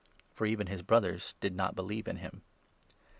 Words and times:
For 0.33 0.47
even 0.47 0.65
his 0.65 0.81
brothers 0.81 1.35
did 1.41 1.55
not 1.55 1.75
believe 1.75 2.07
in 2.07 2.15
him. 2.15 2.41